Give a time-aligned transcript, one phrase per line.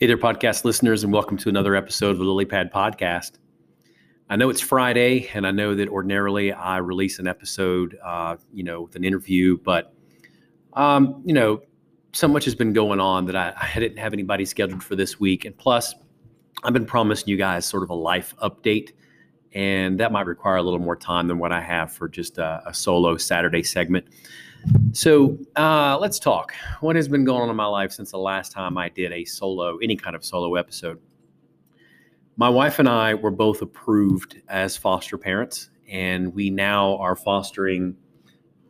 [0.00, 3.32] Hey there, podcast listeners, and welcome to another episode of the LilyPad Podcast.
[4.30, 8.62] I know it's Friday, and I know that ordinarily I release an episode, uh, you
[8.62, 9.92] know, with an interview, but
[10.72, 11.60] um, you know,
[12.14, 15.20] so much has been going on that I, I didn't have anybody scheduled for this
[15.20, 15.94] week, and plus,
[16.64, 18.92] I've been promising you guys sort of a life update,
[19.52, 22.62] and that might require a little more time than what I have for just a,
[22.64, 24.06] a solo Saturday segment.
[24.92, 26.52] So uh, let's talk.
[26.80, 29.24] What has been going on in my life since the last time I did a
[29.24, 31.00] solo, any kind of solo episode?
[32.36, 37.96] My wife and I were both approved as foster parents, and we now are fostering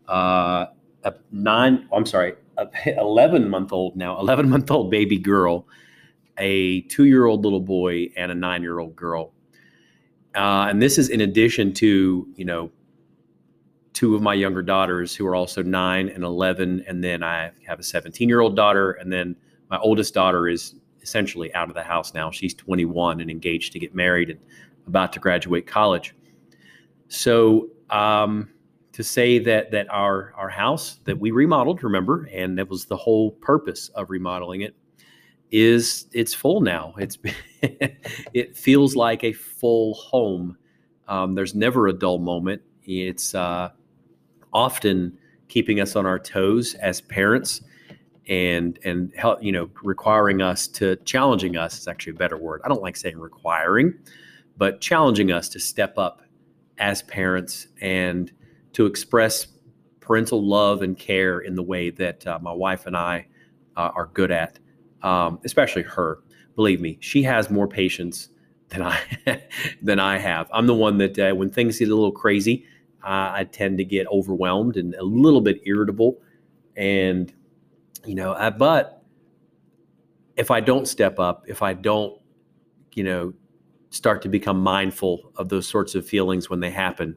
[0.09, 0.67] uh,
[1.05, 5.67] a nine, I'm sorry, a 11 month old now, 11 month old baby girl,
[6.39, 9.33] a two year old little boy, and a nine year old girl.
[10.35, 12.71] Uh, and this is in addition to, you know,
[13.93, 16.85] two of my younger daughters who are also nine and 11.
[16.87, 18.93] And then I have a 17 year old daughter.
[18.93, 19.37] And then
[19.71, 22.31] my oldest daughter is essentially out of the house now.
[22.31, 24.39] She's 21 and engaged to get married and
[24.87, 26.15] about to graduate college.
[27.09, 28.49] So, um,
[28.93, 32.97] to say that that our our house that we remodeled, remember, and that was the
[32.97, 34.75] whole purpose of remodeling it,
[35.51, 36.95] is it's full now.
[36.99, 37.17] It's
[37.63, 40.57] it feels like a full home.
[41.09, 42.63] Um, there's never a dull moment.
[42.85, 43.71] It's uh,
[44.53, 45.17] often
[45.49, 47.63] keeping us on our toes as parents
[48.29, 52.61] and and help you know requiring us to challenging us is actually a better word.
[52.65, 53.95] I don't like saying requiring
[54.61, 56.21] but challenging us to step up
[56.77, 58.31] as parents and
[58.75, 59.47] to express
[60.01, 63.27] parental love and care in the way that uh, my wife and i
[63.77, 64.59] uh, are good at
[65.03, 66.19] um, especially her.
[66.57, 68.29] Believe me she has more patience
[68.69, 69.01] than i
[69.83, 70.49] than i have.
[70.53, 72.67] I'm the one that uh, when things get a little crazy
[73.03, 76.21] uh, I tend to get overwhelmed and a little bit irritable.
[76.77, 77.33] And,
[78.05, 79.03] you know, I, but
[80.37, 82.21] if I don't step up, if I don't,
[82.95, 83.33] you know,
[83.91, 87.17] start to become mindful of those sorts of feelings when they happen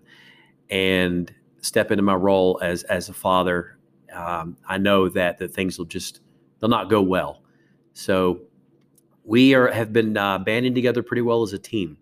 [0.69, 3.78] and step into my role as, as a father,
[4.13, 6.22] um, I know that, that things will just,
[6.59, 7.44] they'll not go well.
[7.94, 8.41] So
[9.24, 11.97] we are, have been uh, banding together pretty well as a team.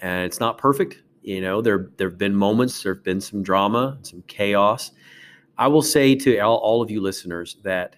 [0.00, 3.42] And it's not perfect you know, there there have been moments, there have been some
[3.42, 4.92] drama, some chaos.
[5.58, 7.96] I will say to all, all of you listeners that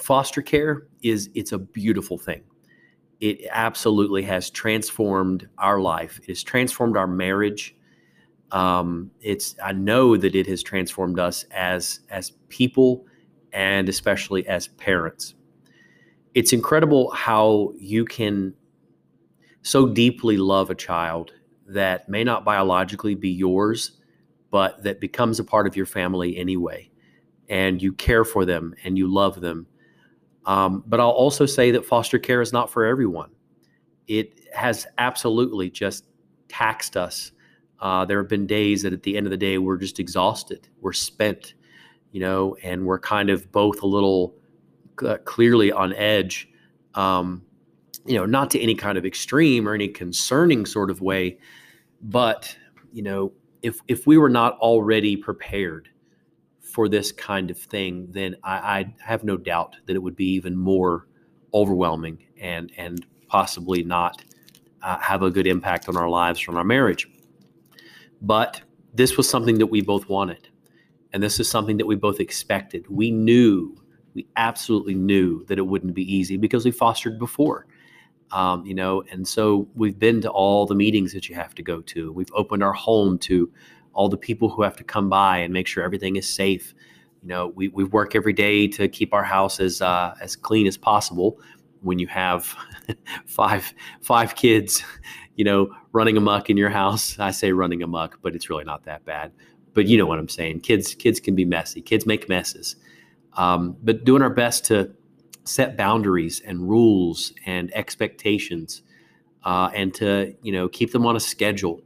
[0.00, 2.42] foster care is it's a beautiful thing.
[3.20, 6.18] It absolutely has transformed our life.
[6.22, 7.76] It has transformed our marriage.
[8.50, 13.04] Um, it's I know that it has transformed us as as people
[13.52, 15.34] and especially as parents.
[16.32, 18.54] It's incredible how you can
[19.60, 21.32] so deeply love a child
[21.68, 23.92] that may not biologically be yours,
[24.50, 26.90] but that becomes a part of your family anyway.
[27.48, 29.66] And you care for them and you love them.
[30.46, 33.30] Um, but I'll also say that foster care is not for everyone.
[34.08, 36.06] It has absolutely just
[36.48, 37.32] taxed us.
[37.80, 40.68] Uh, there have been days that at the end of the day, we're just exhausted,
[40.80, 41.54] we're spent,
[42.12, 44.34] you know, and we're kind of both a little
[45.04, 46.48] uh, clearly on edge.
[46.94, 47.42] Um,
[48.06, 51.38] you know, not to any kind of extreme or any concerning sort of way,
[52.00, 52.56] but
[52.92, 53.32] you know,
[53.62, 55.88] if if we were not already prepared
[56.60, 60.32] for this kind of thing, then I, I have no doubt that it would be
[60.32, 61.06] even more
[61.54, 64.22] overwhelming and and possibly not
[64.82, 67.08] uh, have a good impact on our lives from our marriage.
[68.20, 68.62] But
[68.94, 70.48] this was something that we both wanted,
[71.12, 72.86] and this is something that we both expected.
[72.88, 73.76] We knew,
[74.14, 77.66] we absolutely knew that it wouldn't be easy because we fostered before
[78.32, 81.62] um, you know and so we've been to all the meetings that you have to
[81.62, 82.12] go to.
[82.12, 83.50] We've opened our home to
[83.92, 86.74] all the people who have to come by and make sure everything is safe.
[87.22, 90.66] You know we, we work every day to keep our house as uh, as clean
[90.66, 91.38] as possible
[91.82, 92.56] when you have
[93.26, 94.82] five five kids
[95.36, 97.18] you know running amuck in your house.
[97.18, 99.32] I say running amuck, but it's really not that bad.
[99.74, 100.60] But you know what i'm saying.
[100.60, 101.80] Kids kids can be messy.
[101.80, 102.76] Kids make messes.
[103.34, 104.92] Um, but doing our best to
[105.44, 108.82] set boundaries and rules and expectations
[109.44, 111.82] uh, and to you know keep them on a schedule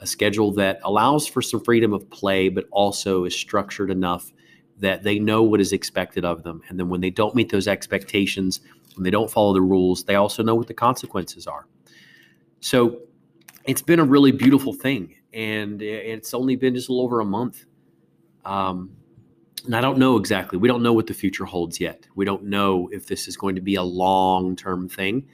[0.00, 4.32] a schedule that allows for some freedom of play but also is structured enough
[4.78, 6.62] that they know what is expected of them.
[6.68, 8.60] And then when they don't meet those expectations
[8.94, 11.66] when they don't follow the rules they also know what the consequences are.
[12.60, 13.00] So
[13.64, 17.24] it's been a really beautiful thing and it's only been just a little over a
[17.24, 17.64] month.
[18.44, 18.97] Um,
[19.68, 20.58] and I don't know exactly.
[20.58, 22.08] We don't know what the future holds yet.
[22.14, 25.28] We don't know if this is going to be a long term thing.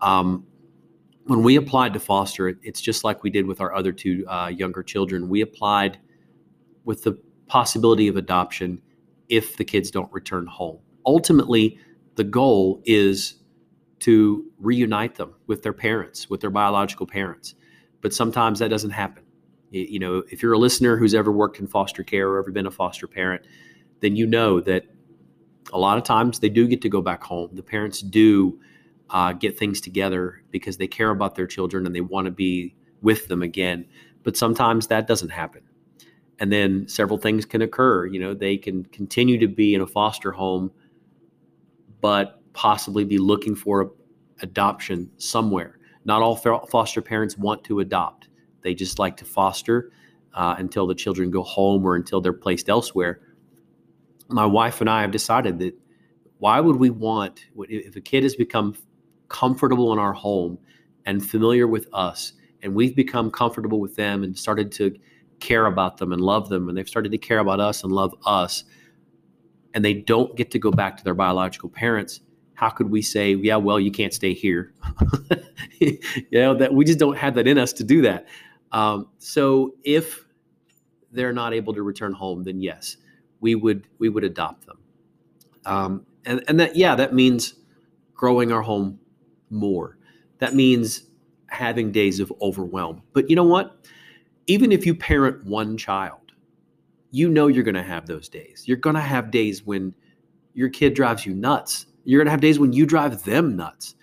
[0.00, 0.46] Um,
[1.24, 4.46] when we applied to foster, it's just like we did with our other two uh,
[4.46, 5.28] younger children.
[5.28, 5.98] We applied
[6.84, 7.18] with the
[7.48, 8.80] possibility of adoption
[9.28, 10.78] if the kids don't return home.
[11.04, 11.76] Ultimately,
[12.14, 13.40] the goal is
[14.00, 17.56] to reunite them with their parents, with their biological parents.
[18.02, 19.23] But sometimes that doesn't happen.
[19.78, 22.66] You know, if you're a listener who's ever worked in foster care or ever been
[22.66, 23.46] a foster parent,
[24.00, 24.84] then you know that
[25.72, 27.50] a lot of times they do get to go back home.
[27.52, 28.58] The parents do
[29.10, 32.74] uh, get things together because they care about their children and they want to be
[33.02, 33.86] with them again.
[34.22, 35.62] But sometimes that doesn't happen.
[36.38, 38.06] And then several things can occur.
[38.06, 40.72] You know, they can continue to be in a foster home,
[42.00, 43.92] but possibly be looking for
[44.40, 45.78] adoption somewhere.
[46.04, 48.28] Not all foster parents want to adopt,
[48.64, 49.92] they just like to foster
[50.34, 53.20] uh, until the children go home or until they're placed elsewhere.
[54.28, 55.78] My wife and I have decided that
[56.38, 58.74] why would we want, if a kid has become
[59.28, 60.58] comfortable in our home
[61.06, 62.32] and familiar with us,
[62.62, 64.96] and we've become comfortable with them and started to
[65.38, 68.14] care about them and love them, and they've started to care about us and love
[68.26, 68.64] us,
[69.74, 72.20] and they don't get to go back to their biological parents,
[72.54, 74.72] how could we say, yeah, well, you can't stay here?
[75.80, 75.98] you
[76.32, 78.26] know, that we just don't have that in us to do that.
[78.74, 80.26] Um, so if
[81.12, 82.96] they're not able to return home, then yes,
[83.40, 84.78] we would we would adopt them.
[85.64, 87.54] Um, and and that yeah, that means
[88.14, 88.98] growing our home
[89.48, 89.96] more.
[90.38, 91.04] That means
[91.46, 93.00] having days of overwhelm.
[93.12, 93.86] But you know what?
[94.48, 96.32] Even if you parent one child,
[97.12, 98.64] you know you're going to have those days.
[98.66, 99.94] You're going to have days when
[100.52, 101.86] your kid drives you nuts.
[102.04, 103.94] You're going to have days when you drive them nuts.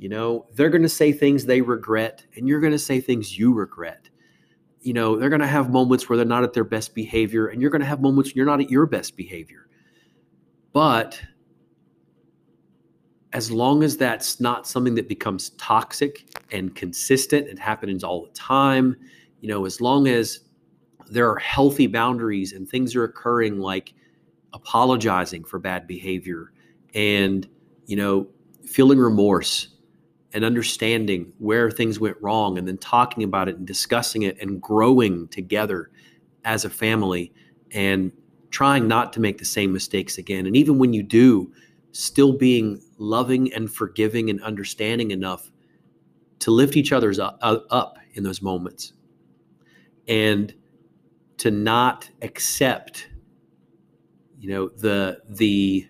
[0.00, 3.38] You know, they're going to say things they regret, and you're going to say things
[3.38, 4.08] you regret.
[4.80, 7.60] You know, they're going to have moments where they're not at their best behavior, and
[7.60, 9.68] you're going to have moments you're not at your best behavior.
[10.72, 11.20] But
[13.34, 18.32] as long as that's not something that becomes toxic and consistent, it happens all the
[18.32, 18.96] time.
[19.42, 20.40] You know, as long as
[21.10, 23.92] there are healthy boundaries and things are occurring like
[24.54, 26.52] apologizing for bad behavior
[26.94, 27.46] and,
[27.84, 28.28] you know,
[28.64, 29.76] feeling remorse
[30.32, 34.60] and understanding where things went wrong and then talking about it and discussing it and
[34.62, 35.90] growing together
[36.44, 37.32] as a family
[37.72, 38.12] and
[38.50, 40.46] trying not to make the same mistakes again.
[40.46, 41.52] And even when you do,
[41.92, 45.50] still being loving and forgiving and understanding enough
[46.40, 48.92] to lift each other's up, up in those moments
[50.08, 50.54] and
[51.38, 53.08] to not accept
[54.38, 55.86] you know the the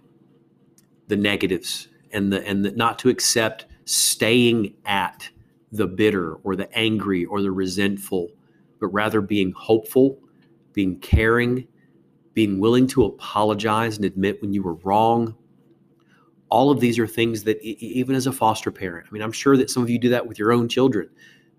[1.09, 5.29] the negatives and the and the, not to accept staying at
[5.73, 8.29] the bitter or the angry or the resentful
[8.79, 10.19] but rather being hopeful
[10.73, 11.67] being caring
[12.35, 15.35] being willing to apologize and admit when you were wrong.
[16.49, 19.57] All of these are things that even as a foster parent i mean i'm sure
[19.57, 21.09] that some of you do that with your own children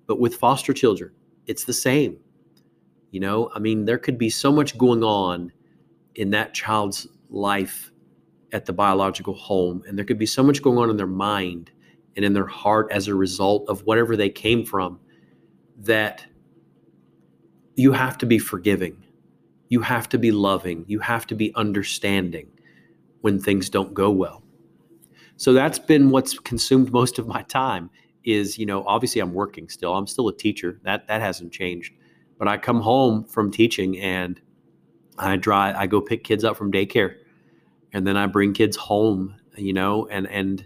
[0.08, 1.12] but with foster children
[1.48, 2.18] it's the same.
[3.12, 5.52] You know i mean there could be so much going on
[6.16, 7.92] in that child's life
[8.54, 11.72] at the biological home and there could be so much going on in their mind
[12.16, 15.00] and in their heart as a result of whatever they came from
[15.78, 16.26] that
[17.76, 19.06] you have to be forgiving
[19.70, 22.48] you have to be loving you have to be understanding
[23.22, 24.44] when things don't go well
[25.42, 27.90] so that's been what's consumed most of my time
[28.24, 29.96] is, you know, obviously I'm working still.
[29.96, 30.80] I'm still a teacher.
[30.84, 31.94] That that hasn't changed.
[32.38, 34.40] But I come home from teaching and
[35.18, 37.16] I drive I go pick kids up from daycare
[37.94, 40.66] and then I bring kids home, you know, and and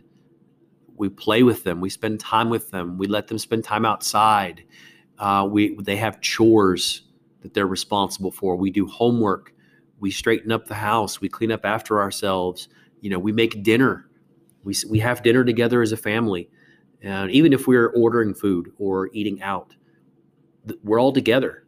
[0.98, 1.82] we play with them.
[1.82, 2.98] We spend time with them.
[2.98, 4.64] We let them spend time outside.
[5.20, 7.04] Uh, we they have chores
[7.42, 8.56] that they're responsible for.
[8.56, 9.54] We do homework.
[10.00, 11.22] We straighten up the house.
[11.22, 12.70] We clean up after ourselves.
[13.02, 14.10] You know, we make dinner
[14.66, 16.50] we, we have dinner together as a family.
[17.02, 19.75] And even if we're ordering food or eating out,
[20.84, 21.64] we're all together.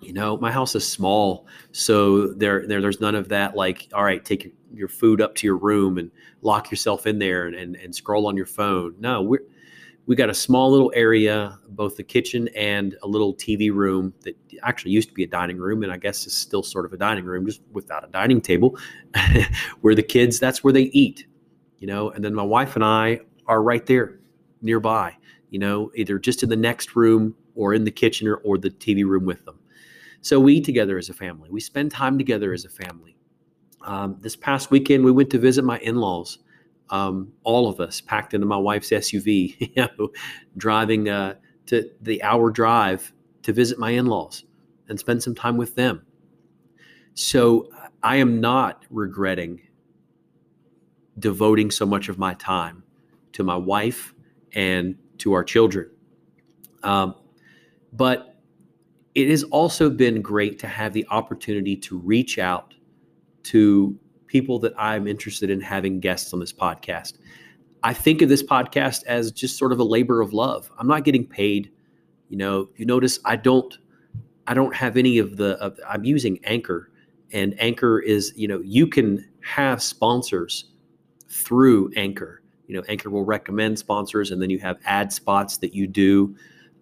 [0.00, 3.56] You know, my house is small, so there, there there's none of that.
[3.56, 6.10] Like, all right, take your, food up to your room and
[6.42, 8.94] lock yourself in there and, and, and scroll on your phone.
[8.98, 9.40] No, we're
[10.04, 14.36] we got a small little area, both the kitchen and a little TV room that
[14.62, 16.96] actually used to be a dining room, and I guess is still sort of a
[16.96, 18.78] dining room, just without a dining table,
[19.80, 21.26] where the kids that's where they eat
[21.78, 24.18] you know, and then my wife and I are right there
[24.62, 25.16] nearby,
[25.50, 28.70] you know, either just in the next room or in the kitchen or, or the
[28.70, 29.58] TV room with them.
[30.20, 31.50] So we eat together as a family.
[31.50, 33.16] We spend time together as a family.
[33.82, 36.38] Um, this past weekend, we went to visit my in laws.
[36.90, 40.10] Um, all of us packed into my wife's SUV, you know,
[40.56, 41.34] driving uh,
[41.66, 44.44] to the hour drive to visit my in laws
[44.88, 46.04] and spend some time with them.
[47.14, 47.70] So
[48.02, 49.60] I am not regretting
[51.18, 52.82] devoting so much of my time
[53.32, 54.14] to my wife
[54.54, 55.90] and to our children.
[56.82, 57.14] Um,
[57.92, 58.35] but
[59.16, 62.74] it has also been great to have the opportunity to reach out
[63.44, 67.14] to people that I'm interested in having guests on this podcast.
[67.82, 70.70] I think of this podcast as just sort of a labor of love.
[70.78, 71.72] I'm not getting paid.
[72.28, 73.74] You know, you notice I don't
[74.46, 76.90] I don't have any of the of, I'm using Anchor
[77.32, 80.66] and Anchor is, you know, you can have sponsors
[81.30, 82.42] through Anchor.
[82.66, 86.36] You know, Anchor will recommend sponsors and then you have ad spots that you do.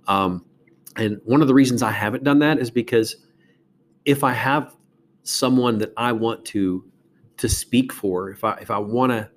[0.08, 0.44] Um,
[0.96, 3.16] and one of the reasons I haven't done that is because
[4.04, 4.74] if I have
[5.22, 6.84] someone that I want to
[7.36, 9.28] to speak for, if I if I want to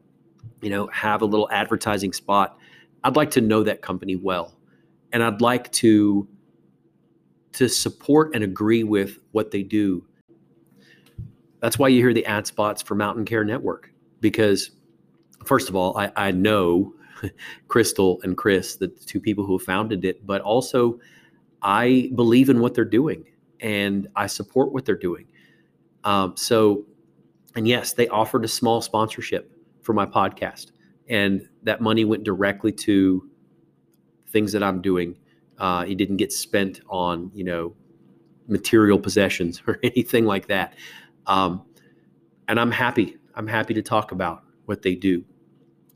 [0.61, 2.57] you know, have a little advertising spot,
[3.03, 4.57] I'd like to know that company well.
[5.13, 6.27] And I'd like to
[7.53, 10.05] to support and agree with what they do.
[11.59, 13.91] That's why you hear the ad spots for Mountain Care Network.
[14.19, 14.71] Because
[15.45, 16.93] first of all, I, I know
[17.67, 20.99] Crystal and Chris, the two people who founded it, but also
[21.61, 23.25] I believe in what they're doing
[23.59, 25.27] and I support what they're doing.
[26.03, 26.85] Um, so,
[27.55, 30.71] and yes, they offered a small sponsorship for my podcast.
[31.09, 33.29] And that money went directly to
[34.29, 35.17] things that I'm doing.
[35.57, 37.75] Uh, it didn't get spent on, you know,
[38.47, 40.75] material possessions or anything like that.
[41.25, 41.63] Um,
[42.47, 43.17] and I'm happy.
[43.35, 45.23] I'm happy to talk about what they do.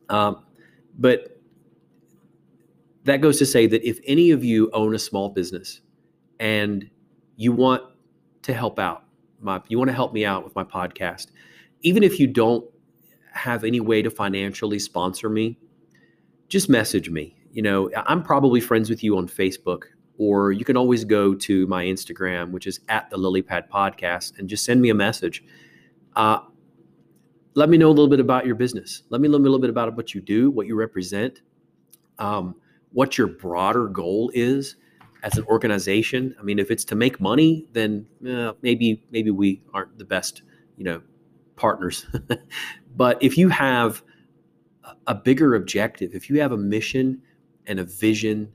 [0.10, 0.44] Um,
[0.98, 1.41] but
[3.04, 5.82] that goes to say that if any of you own a small business
[6.40, 6.90] and
[7.36, 7.84] you want
[8.44, 9.06] to help out,
[9.40, 11.28] my, you want to help me out with my podcast,
[11.82, 12.66] even if you don't
[13.34, 15.58] have any way to financially sponsor me,
[16.48, 17.36] just message me.
[17.52, 19.84] You know, I'm probably friends with you on Facebook,
[20.18, 24.48] or you can always go to my Instagram, which is at the LilyPad Podcast, and
[24.48, 25.44] just send me a message.
[26.16, 26.40] Uh,
[27.56, 29.04] let me know a little bit about your business.
[29.10, 31.42] Let me know a little bit about what you do, what you represent,
[32.20, 32.56] um,
[32.94, 34.76] what your broader goal is
[35.24, 36.36] as an organization.
[36.40, 40.42] I mean, if it's to make money, then eh, maybe maybe we aren't the best,
[40.78, 41.02] you know,
[41.56, 42.06] partners.
[42.96, 44.04] but if you have
[45.08, 47.22] a bigger objective, if you have a mission
[47.68, 48.52] and a vision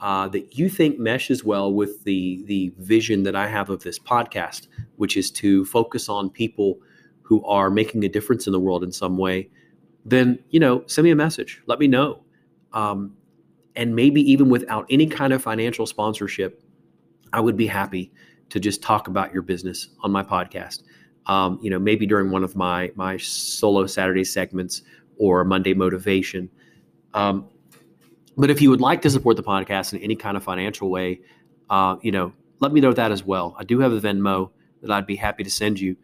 [0.00, 3.98] uh, that you think meshes well with the the vision that I have of this
[3.98, 6.78] podcast, which is to focus on people
[7.22, 9.48] who are making a difference in the world in some way,
[10.04, 11.62] then you know, send me a message.
[11.66, 12.22] Let me know,
[12.72, 13.16] um,
[13.76, 16.62] and maybe even without any kind of financial sponsorship,
[17.32, 18.12] I would be happy
[18.50, 20.82] to just talk about your business on my podcast
[21.26, 24.82] um, you know, maybe during one of my my solo Saturday segments
[25.18, 26.50] or Monday motivation.
[27.14, 27.48] Um,
[28.36, 31.20] but if you would like to support the podcast in any kind of financial way,
[31.70, 33.54] uh, you know, let me know that as well.
[33.58, 34.50] I do have a Venmo
[34.80, 35.96] that I'd be happy to send you,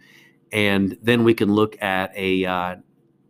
[0.52, 2.76] and then we can look at a uh,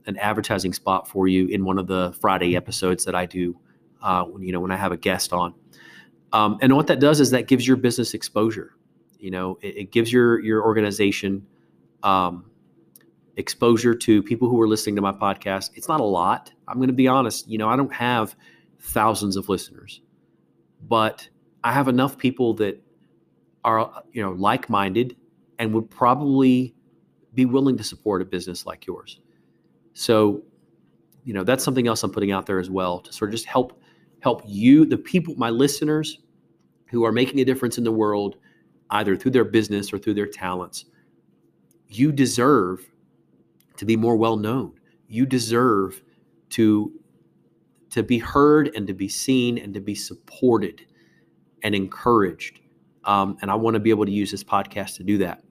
[0.06, 3.58] an advertising spot for you in one of the Friday episodes that I do.
[4.00, 5.54] Uh, when you know when I have a guest on,
[6.32, 8.74] um, and what that does is that gives your business exposure.
[9.18, 11.46] You know, it, it gives your your organization
[12.02, 12.50] um,
[13.36, 15.70] exposure to people who are listening to my podcast.
[15.74, 16.52] It's not a lot.
[16.66, 17.48] I'm going to be honest.
[17.48, 18.36] You know, I don't have
[18.80, 20.00] thousands of listeners,
[20.86, 21.28] but
[21.64, 22.82] I have enough people that
[23.64, 25.16] are, you know, like minded
[25.58, 26.74] and would probably
[27.34, 29.20] be willing to support a business like yours.
[29.92, 30.42] So,
[31.24, 33.46] you know, that's something else I'm putting out there as well to sort of just
[33.46, 33.80] help
[34.20, 36.18] help you, the people, my listeners
[36.86, 38.36] who are making a difference in the world,
[38.90, 40.86] either through their business or through their talents
[41.88, 42.86] you deserve
[43.76, 44.74] to be more well known.
[45.08, 46.02] You deserve
[46.50, 46.92] to
[47.90, 50.84] to be heard and to be seen and to be supported
[51.62, 52.60] and encouraged.
[53.04, 55.42] Um, and I want to be able to use this podcast to do that.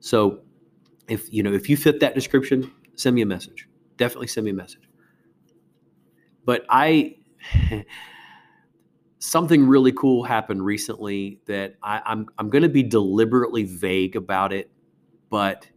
[0.00, 0.40] So,
[1.08, 3.68] if you know if you fit that description, send me a message.
[3.96, 4.88] Definitely send me a message.
[6.44, 7.16] But I.
[9.18, 14.52] something really cool happened recently that I, I'm I'm going to be deliberately vague about
[14.52, 14.70] it
[15.30, 15.68] but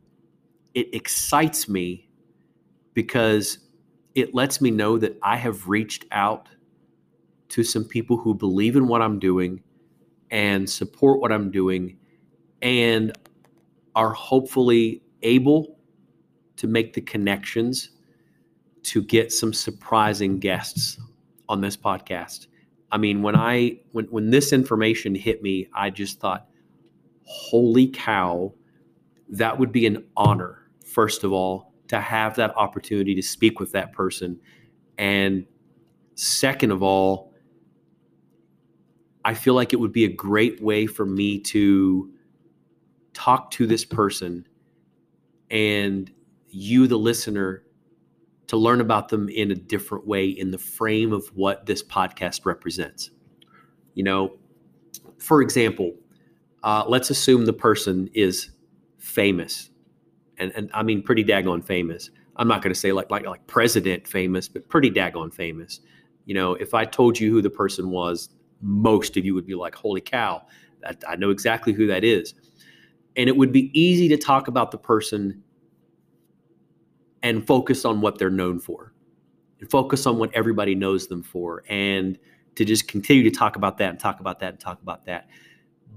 [0.74, 2.10] it excites me
[2.94, 3.60] because
[4.16, 6.50] it lets me know that I have reached out
[7.50, 9.62] to some people who believe in what I'm doing
[10.32, 11.98] and support what I'm doing
[12.62, 13.18] and
[13.96, 15.78] are hopefully able
[16.58, 17.92] to make the connections
[18.84, 20.98] to get some surprising guests
[21.50, 22.48] on this podcast.
[22.92, 26.48] I mean, when I when when this information hit me, I just thought,
[27.24, 28.54] "Holy cow,
[29.30, 33.72] that would be an honor, first of all, to have that opportunity to speak with
[33.74, 34.40] that person.
[34.98, 35.46] And
[36.16, 37.34] second of all,
[39.24, 42.12] I feel like it would be a great way for me to
[43.14, 44.48] talk to this person
[45.50, 46.12] and
[46.50, 47.64] you, the listener,
[48.48, 52.46] to learn about them in a different way in the frame of what this podcast
[52.46, 53.10] represents.
[53.96, 54.38] You know,
[55.18, 55.94] for example,
[56.64, 58.52] uh, let's assume the person is
[58.98, 59.70] famous,
[60.38, 62.10] and, and I mean pretty daggone famous.
[62.38, 65.80] I'm not going to say like like like president famous, but pretty daggone famous.
[66.26, 68.30] You know, if I told you who the person was,
[68.62, 70.44] most of you would be like, "Holy cow,
[70.82, 72.34] that, I know exactly who that is."
[73.16, 75.42] And it would be easy to talk about the person
[77.26, 78.94] and focus on what they're known for,
[79.60, 82.20] and focus on what everybody knows them for, and
[82.54, 85.28] to just continue to talk about that and talk about that and talk about that.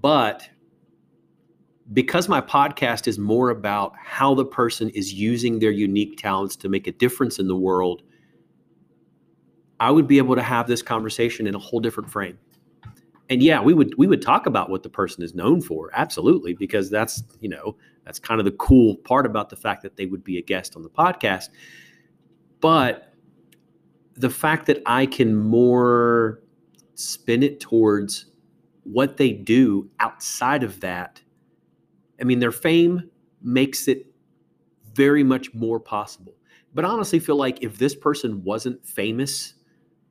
[0.00, 0.48] But
[1.92, 6.68] because my podcast is more about how the person is using their unique talents to
[6.70, 8.02] make a difference in the world,
[9.80, 12.38] I would be able to have this conversation in a whole different frame.
[13.28, 16.54] And yeah, we would we would talk about what the person is known for, absolutely,
[16.54, 17.76] because that's, you know,
[18.08, 20.74] that's kind of the cool part about the fact that they would be a guest
[20.76, 21.50] on the podcast.
[22.60, 23.12] But
[24.16, 26.40] the fact that I can more
[26.94, 28.26] spin it towards
[28.82, 31.20] what they do outside of that
[32.20, 33.10] I mean, their fame
[33.42, 34.06] makes it
[34.94, 36.34] very much more possible.
[36.74, 39.54] But I honestly feel like if this person wasn't famous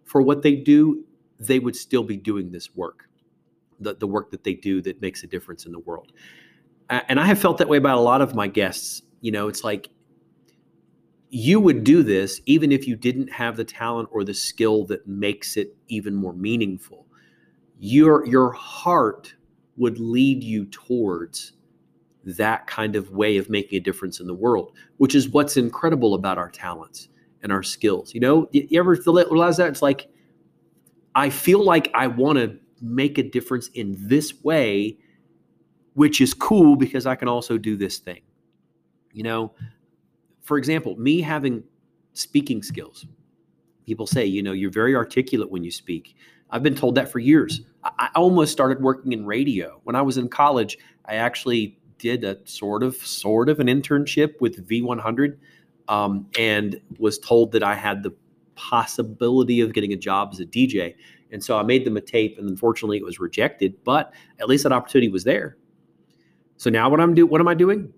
[0.05, 1.03] for what they do,
[1.39, 3.09] they would still be doing this work,
[3.79, 6.13] the, the work that they do that makes a difference in the world.
[6.89, 9.01] And I have felt that way about a lot of my guests.
[9.21, 9.89] You know, it's like
[11.29, 15.05] you would do this even if you didn't have the talent or the skill that
[15.07, 17.05] makes it even more meaningful.
[17.79, 19.35] Your your heart
[19.75, 21.53] would lead you towards
[22.23, 26.13] that kind of way of making a difference in the world, which is what's incredible
[26.13, 27.09] about our talents
[27.41, 28.13] and our skills.
[28.13, 29.69] You know, you, ever realize that?
[29.69, 30.09] It's like,
[31.15, 34.97] I feel like I want to make a difference in this way,
[35.97, 38.21] which is cool because I can also do this thing.
[39.13, 39.55] You know,
[40.43, 41.63] for example, me having
[42.13, 43.07] speaking skills.
[43.87, 46.15] People say, you know, you're very articulate when you speak.
[46.51, 47.61] I've been told that for years.
[47.83, 49.81] I almost started working in radio.
[49.85, 54.39] When I was in college, I actually did a sort of sort of an internship
[54.39, 55.37] with V100
[55.87, 58.13] um, and was told that I had the
[58.53, 60.93] possibility of getting a job as a DJ.
[61.31, 63.83] And so I made them a tape, and unfortunately, it was rejected.
[63.83, 65.57] But at least that opportunity was there.
[66.57, 67.93] So now, what I'm do what am I doing?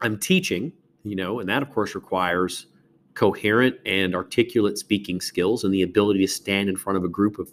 [0.00, 0.72] I'm teaching,
[1.02, 2.66] you know, and that of course requires
[3.14, 7.38] coherent and articulate speaking skills and the ability to stand in front of a group
[7.38, 7.50] of,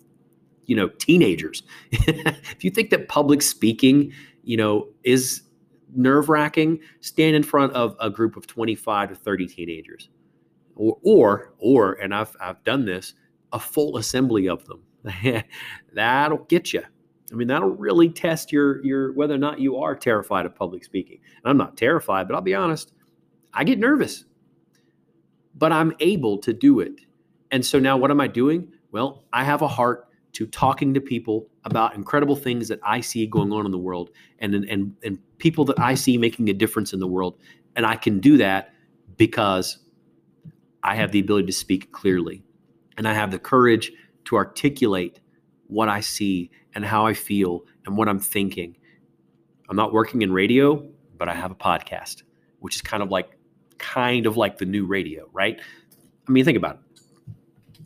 [0.65, 1.63] you know, teenagers.
[1.91, 5.41] if you think that public speaking, you know, is
[5.95, 10.09] nerve wracking, stand in front of a group of 25 to 30 teenagers.
[10.75, 13.13] Or, or, or, and I've, I've done this,
[13.51, 14.83] a full assembly of them.
[15.93, 16.83] that'll get you.
[17.31, 20.83] I mean, that'll really test your, your, whether or not you are terrified of public
[20.83, 21.19] speaking.
[21.43, 22.91] And I'm not terrified, but I'll be honest,
[23.53, 24.25] I get nervous,
[25.55, 27.01] but I'm able to do it.
[27.51, 28.71] And so now what am I doing?
[28.91, 33.25] Well, I have a heart to talking to people about incredible things that I see
[33.25, 36.93] going on in the world and, and, and people that I see making a difference
[36.93, 37.39] in the world.
[37.75, 38.73] And I can do that
[39.17, 39.79] because
[40.83, 42.43] I have the ability to speak clearly
[42.97, 43.91] and I have the courage
[44.25, 45.19] to articulate
[45.67, 48.77] what I see and how I feel and what I'm thinking.
[49.69, 52.23] I'm not working in radio, but I have a podcast,
[52.59, 53.37] which is kind of like
[53.77, 55.59] kind of like the new radio, right?
[56.27, 57.01] I mean, think about it.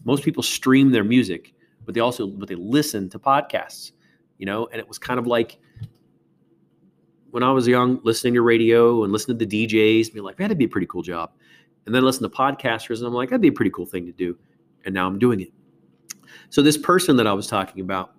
[0.05, 1.53] Most people stream their music
[1.85, 3.91] but they also but they listen to podcasts,
[4.37, 5.59] you know, and it was kind of like
[7.31, 10.57] when I was young, listening to radio and listening to the DJs, being like, that'd
[10.57, 11.31] be a pretty cool job.
[11.85, 14.11] And then listen to podcasters, and I'm like, that'd be a pretty cool thing to
[14.11, 14.37] do.
[14.85, 15.51] And now I'm doing it.
[16.49, 18.13] So this person that I was talking about,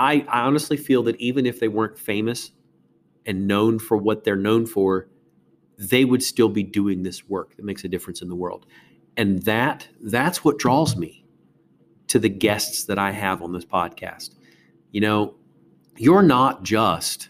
[0.00, 2.52] I, I honestly feel that even if they weren't famous
[3.26, 5.08] and known for what they're known for,
[5.76, 8.64] they would still be doing this work that makes a difference in the world.
[9.18, 11.26] And that that's what draws me
[12.08, 14.30] to the guests that I have on this podcast.
[14.90, 15.34] You know,
[15.98, 17.28] you're not just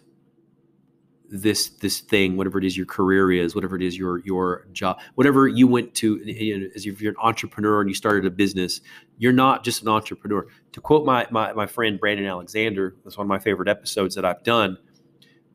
[1.31, 4.99] this this thing, whatever it is your career is, whatever it is your your job,
[5.15, 8.31] whatever you went to you know, as if you're an entrepreneur and you started a
[8.31, 8.81] business,
[9.19, 10.47] you're not just an entrepreneur.
[10.73, 14.25] To quote my my, my friend Brandon Alexander, that's one of my favorite episodes that
[14.25, 14.77] I've done.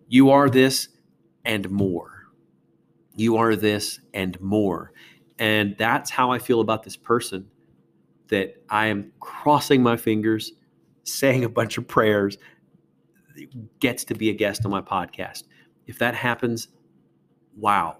[0.08, 0.88] You are this
[1.44, 2.28] and more.
[3.16, 4.94] You are this and more.
[5.40, 7.48] And that's how I feel about this person
[8.30, 10.54] that I am crossing my fingers,
[11.04, 12.38] saying a bunch of prayers,
[13.80, 15.44] gets to be a guest on my podcast.
[15.88, 16.68] If that happens,
[17.58, 17.98] wow.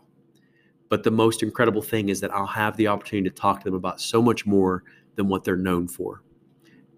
[0.90, 3.76] But the most incredible thing is that I'll have the opportunity to talk to them
[3.76, 4.84] about so much more
[5.16, 6.24] than what they're known for.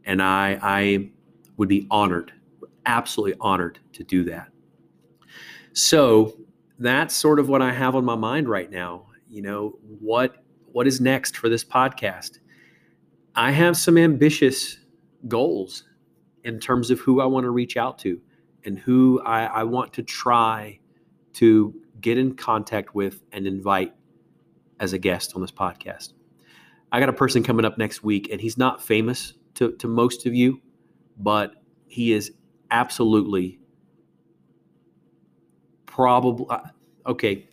[0.05, 1.09] And I, I
[1.57, 2.33] would be honored,
[2.85, 4.49] absolutely honored to do that.
[5.73, 6.37] So
[6.79, 9.07] that's sort of what I have on my mind right now.
[9.29, 12.39] You know, what what is next for this podcast?
[13.35, 14.79] I have some ambitious
[15.27, 15.83] goals
[16.43, 18.21] in terms of who I want to reach out to
[18.67, 20.79] and who I, I want to try
[21.33, 23.93] to get in contact with and invite
[24.79, 26.13] as a guest on this podcast.
[26.91, 30.25] I got a person coming up next week, and he's not famous to, to most
[30.25, 30.61] of you,
[31.17, 31.55] but
[31.87, 32.33] he is
[32.69, 33.59] absolutely
[35.85, 36.59] probably uh,
[37.07, 37.47] okay.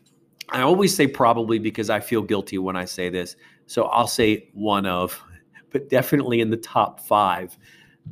[0.50, 3.37] I always say probably because I feel guilty when I say this.
[3.66, 5.22] So I'll say one of,
[5.70, 7.57] but definitely in the top five.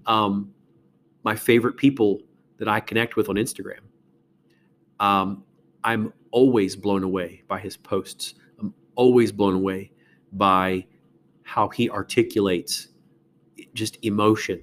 [0.07, 0.53] Um,
[1.25, 2.21] my favorite people
[2.63, 3.81] that I connect with on Instagram.
[5.01, 5.43] Um,
[5.83, 8.35] I'm always blown away by his posts.
[8.61, 9.91] I'm always blown away
[10.31, 10.87] by
[11.43, 12.87] how he articulates
[13.75, 14.63] just emotion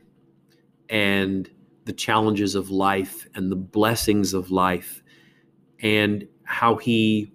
[0.87, 1.51] and
[1.83, 5.03] the challenges of life and the blessings of life
[5.81, 7.33] and how he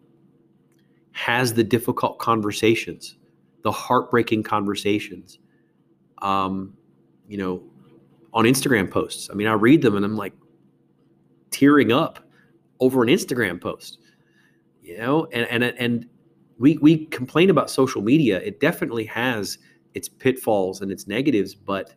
[1.12, 3.18] has the difficult conversations,
[3.64, 5.38] the heartbreaking conversations.
[6.22, 6.72] Um,
[7.28, 7.62] you know,
[8.32, 9.28] on Instagram posts.
[9.30, 10.32] I mean, I read them and I'm like
[11.54, 12.18] tearing up
[12.80, 13.98] over an Instagram post.
[14.82, 16.06] You know, and and and
[16.58, 18.40] we we complain about social media.
[18.40, 19.58] It definitely has
[19.94, 21.94] its pitfalls and its negatives, but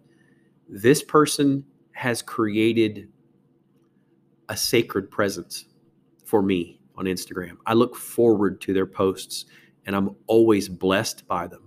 [0.70, 3.10] this person has created
[4.50, 5.66] a sacred presence
[6.24, 7.58] for me on Instagram.
[7.66, 9.46] I look forward to their posts
[9.86, 11.67] and I'm always blessed by them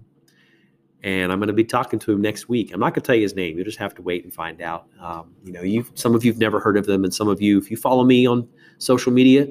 [1.03, 2.73] and I'm going to be talking to him next week.
[2.73, 3.57] I'm not going to tell you his name.
[3.57, 4.87] You just have to wait and find out.
[5.01, 7.59] Um, you know, you some of you've never heard of them, and some of you,
[7.59, 9.49] if you follow me on social media,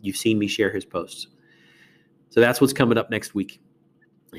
[0.00, 1.28] you've seen me share his posts.
[2.30, 3.60] So that's what's coming up next week.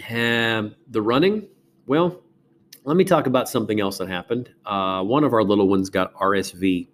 [0.09, 1.47] And the running,
[1.87, 2.21] well,
[2.83, 4.49] let me talk about something else that happened.
[4.65, 6.87] Uh, one of our little ones got RSV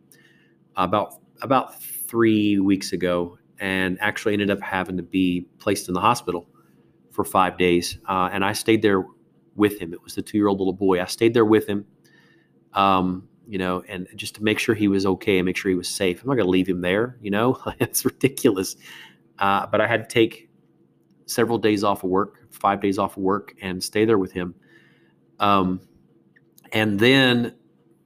[0.76, 6.02] about about three weeks ago, and actually ended up having to be placed in the
[6.02, 6.47] hospital
[7.12, 8.00] for five days.
[8.08, 9.06] Uh, and I stayed there
[9.55, 9.93] with him.
[9.93, 11.01] It was the two year old little boy.
[11.01, 11.85] I stayed there with him,
[12.73, 15.75] um, you know, and just to make sure he was okay and make sure he
[15.75, 16.21] was safe.
[16.21, 18.75] I'm not going to leave him there, you know, it's ridiculous.
[19.39, 20.49] Uh, but I had to take
[21.25, 24.53] several days off of work, five days off of work, and stay there with him.
[25.39, 25.81] Um,
[26.73, 27.55] and then,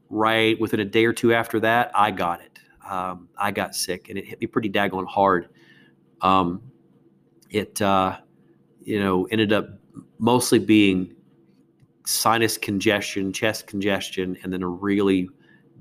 [0.09, 2.59] right within a day or two after that, I got it.
[2.89, 5.49] Um, I got sick, and it hit me pretty daggone hard.
[6.21, 6.61] Um,
[7.49, 8.17] it, uh,
[8.81, 9.69] you know, ended up
[10.19, 11.13] mostly being
[12.05, 15.29] sinus congestion, chest congestion, and then a really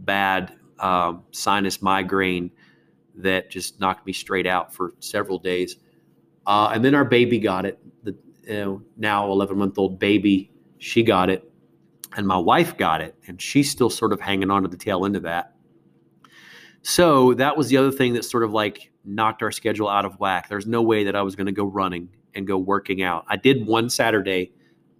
[0.01, 2.51] bad um, sinus migraine
[3.17, 5.77] that just knocked me straight out for several days.
[6.47, 7.79] Uh, and then our baby got it.
[8.03, 11.51] The you know, now 11 month old baby, she got it,
[12.17, 15.07] and my wife got it, and she's still sort of hanging on to the tail
[15.07, 15.55] end of that.
[16.83, 20.19] So that was the other thing that sort of like knocked our schedule out of
[20.21, 20.49] whack.
[20.49, 23.25] There's no way that I was going to go running and go working out.
[23.29, 24.53] I did one Saturday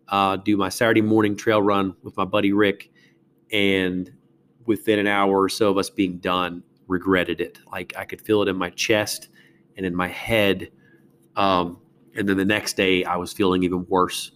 [0.09, 2.90] uh, do my Saturday morning trail run with my buddy Rick,
[3.53, 4.12] and
[4.67, 7.59] within an hour or so of us being done, regretted it.
[7.71, 9.29] Like I could feel it in my chest
[9.77, 10.71] and in my head.
[11.37, 11.81] Um,
[12.17, 14.33] and then the next day, I was feeling even worse.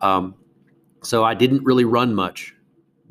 [0.00, 0.34] Um,
[1.02, 2.54] so I didn't really run much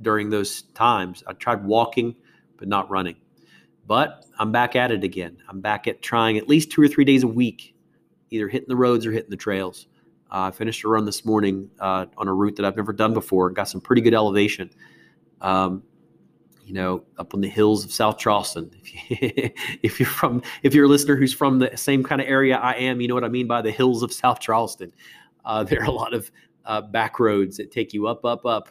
[0.02, 1.24] during those times.
[1.28, 2.16] I tried walking,
[2.58, 3.16] but not running.
[3.88, 5.38] But I'm back at it again.
[5.48, 7.76] I'm back at trying at least two or three days a week,
[8.30, 9.88] either hitting the roads or hitting the trails.
[10.32, 13.14] Uh, I finished a run this morning uh, on a route that I've never done
[13.14, 13.50] before.
[13.50, 14.70] Got some pretty good elevation.
[15.42, 15.84] Um,
[16.66, 18.70] you know, up on the hills of South Charleston.
[19.84, 22.58] If, you, you're from, if you're a listener who's from the same kind of area
[22.58, 24.92] I am, you know what I mean by the hills of South Charleston.
[25.46, 26.30] Uh, there are a lot of
[26.66, 28.70] uh, back roads that take you up, up, up,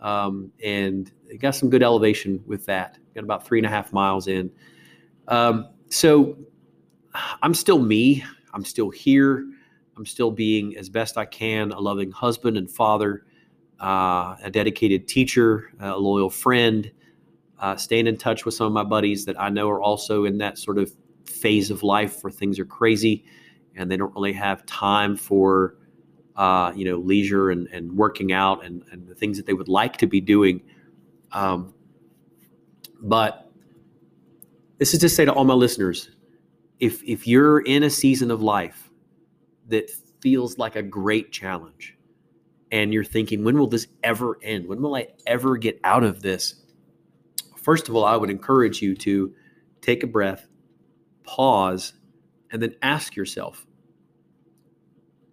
[0.00, 2.98] um, and got some good elevation with that.
[3.14, 4.50] Got about three and a half miles in.
[5.28, 6.36] Um, so
[7.42, 8.24] I'm still me.
[8.52, 9.46] I'm still here.
[9.98, 13.24] I'm still being, as best I can, a loving husband and father,
[13.80, 16.90] uh, a dedicated teacher, a loyal friend,
[17.58, 20.38] uh, staying in touch with some of my buddies that I know are also in
[20.38, 20.92] that sort of
[21.26, 23.24] phase of life where things are crazy
[23.74, 25.74] and they don't really have time for,
[26.36, 29.68] uh, you know, leisure and, and working out and, and the things that they would
[29.68, 30.62] like to be doing.
[31.32, 31.74] Um,
[33.00, 33.50] but
[34.78, 36.10] this is to say to all my listeners,
[36.78, 38.87] if if you're in a season of life
[39.68, 41.98] that feels like a great challenge
[42.70, 44.66] and you're thinking, when will this ever end?
[44.66, 46.54] When will I ever get out of this?
[47.56, 49.34] First of all, I would encourage you to
[49.80, 50.46] take a breath,
[51.24, 51.94] pause,
[52.50, 53.66] and then ask yourself,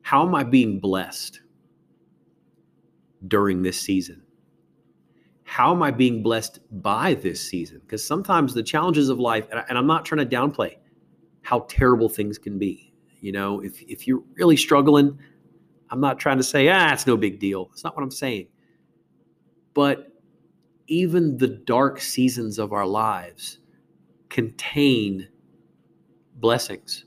[0.01, 1.41] how am I being blessed
[3.27, 4.21] during this season?
[5.43, 7.79] How am I being blessed by this season?
[7.79, 10.75] Because sometimes the challenges of life, and I'm not trying to downplay
[11.41, 12.93] how terrible things can be.
[13.25, 15.17] You know, if if you're really struggling,
[15.89, 17.71] I'm not trying to say, ah, it's no big deal.
[17.73, 18.49] It's not what I'm saying.
[19.73, 20.11] But
[20.85, 23.57] even the dark seasons of our lives
[24.29, 25.27] contain
[26.35, 27.05] blessings.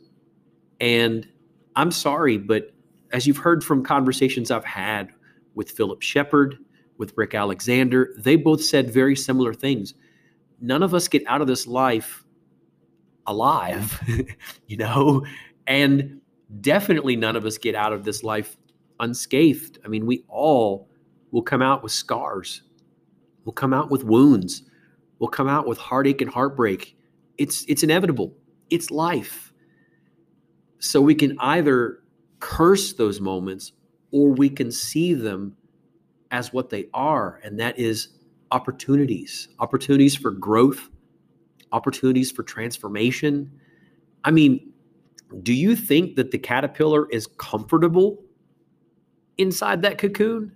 [0.81, 1.29] And
[1.77, 2.73] I'm sorry, but
[3.13, 5.11] as you've heard from conversations I've had
[5.55, 6.59] with Philip Shepherd,
[6.97, 9.95] with Rick Alexander, they both said very similar things.
[10.61, 12.25] None of us get out of this life
[13.29, 14.03] alive,
[14.67, 15.25] you know,
[15.69, 16.21] and
[16.61, 18.57] definitely none of us get out of this life
[18.99, 19.79] unscathed.
[19.85, 20.89] I mean, we all
[21.31, 22.63] will come out with scars,
[23.45, 24.63] we'll come out with wounds,
[25.21, 26.97] we'll come out with heartache and heartbreak.
[27.37, 28.35] It's it's inevitable.
[28.71, 29.53] It's life.
[30.81, 32.01] So we can either
[32.41, 33.73] curse those moments
[34.11, 35.57] or we can see them
[36.31, 38.09] as what they are, and that is
[38.51, 40.89] opportunities, opportunities for growth,
[41.73, 43.51] opportunities for transformation.
[44.25, 44.68] I mean,
[45.43, 48.23] do you think that the caterpillar is comfortable
[49.37, 50.55] inside that cocoon?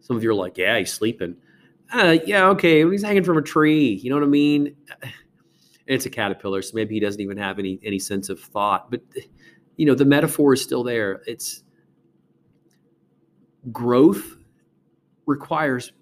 [0.00, 1.36] Some of you are like, yeah, he's sleeping.
[1.92, 3.94] Uh, yeah, okay, he's hanging from a tree.
[3.94, 4.76] You know what I mean?
[5.86, 8.90] It's a caterpillar, so maybe he doesn't even have any any sense of thought.
[8.90, 9.00] But
[9.76, 11.22] you know, the metaphor is still there.
[11.26, 11.62] It's
[13.72, 14.36] growth
[15.24, 15.92] requires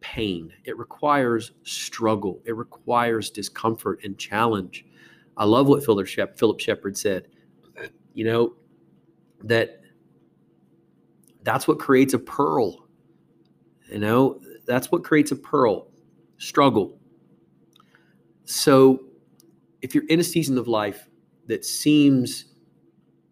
[0.00, 0.52] pain.
[0.64, 2.40] It requires struggle.
[2.46, 4.84] It requires discomfort and challenge.
[5.38, 6.06] I love what Philip
[6.60, 7.28] Shepherd said.
[8.12, 8.56] You know
[9.44, 9.80] that
[11.44, 12.88] that's what creates a pearl.
[13.88, 15.88] You know, that's what creates a pearl.
[16.36, 16.98] Struggle.
[18.44, 19.04] So
[19.80, 21.08] if you're in a season of life
[21.46, 22.46] that seems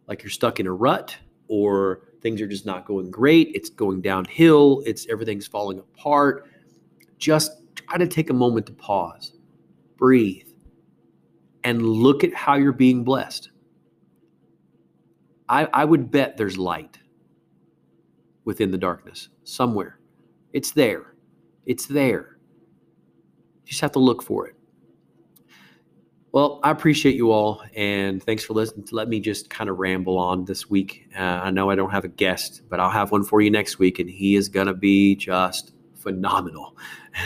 [0.06, 1.16] like you're stuck in a rut
[1.48, 6.48] or things are just not going great, it's going downhill, it's everything's falling apart,
[7.18, 9.32] just try to take a moment to pause,
[9.96, 10.45] breathe,
[11.66, 13.50] and look at how you're being blessed.
[15.48, 16.96] I, I would bet there's light
[18.44, 19.98] within the darkness somewhere.
[20.52, 21.16] It's there.
[21.66, 22.38] It's there.
[23.64, 24.54] You just have to look for it.
[26.30, 28.86] Well, I appreciate you all, and thanks for listening.
[28.86, 31.08] To let me just kind of ramble on this week.
[31.18, 33.80] Uh, I know I don't have a guest, but I'll have one for you next
[33.80, 36.76] week, and he is going to be just phenomenal.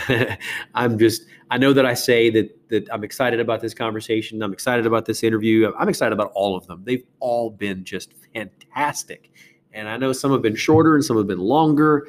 [0.74, 4.42] I'm just, I know that I say that that I'm excited about this conversation.
[4.42, 5.72] I'm excited about this interview.
[5.78, 6.82] I'm excited about all of them.
[6.84, 9.30] They've all been just fantastic,
[9.72, 12.08] and I know some have been shorter and some have been longer,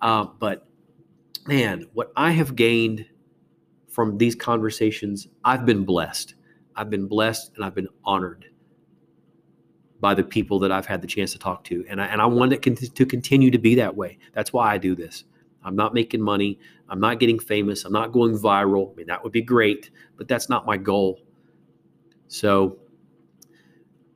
[0.00, 0.66] uh, but
[1.46, 3.06] man, what I have gained
[3.88, 6.34] from these conversations, I've been blessed.
[6.76, 8.46] I've been blessed and I've been honored
[10.00, 11.84] by the people that I've had the chance to talk to.
[11.88, 14.18] And I, and I want it to continue to be that way.
[14.32, 15.24] That's why I do this.
[15.64, 16.58] I'm not making money.
[16.92, 17.86] I'm not getting famous.
[17.86, 18.92] I'm not going viral.
[18.92, 21.20] I mean, that would be great, but that's not my goal.
[22.28, 22.76] So,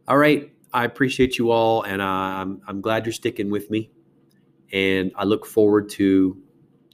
[0.07, 0.53] all right.
[0.75, 3.91] I appreciate you all, and uh, I'm, I'm glad you're sticking with me.
[4.75, 6.37] And I look forward to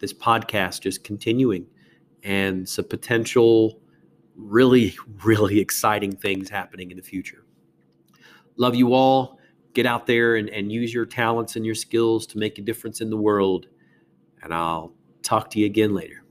[0.00, 1.66] this podcast just continuing
[2.22, 3.80] and some potential
[4.36, 7.44] really, really exciting things happening in the future.
[8.56, 9.40] Love you all.
[9.74, 13.00] Get out there and, and use your talents and your skills to make a difference
[13.00, 13.66] in the world.
[14.44, 16.21] And I'll talk to you again later.